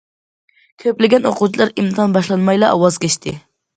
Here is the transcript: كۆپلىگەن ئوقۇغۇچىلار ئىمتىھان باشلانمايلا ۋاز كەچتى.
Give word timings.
كۆپلىگەن 0.83 1.29
ئوقۇغۇچىلار 1.31 1.73
ئىمتىھان 1.75 2.17
باشلانمايلا 2.19 2.73
ۋاز 2.85 2.99
كەچتى. 3.05 3.37